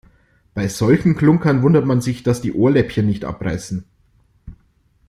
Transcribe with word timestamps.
Bei 0.55 0.67
solchen 0.67 1.15
Klunkern 1.15 1.61
wundert 1.61 1.85
man 1.85 2.01
sich, 2.01 2.23
dass 2.23 2.41
die 2.41 2.53
Ohrläppchen 2.53 3.05
nicht 3.05 3.23
abreißen. 3.23 3.85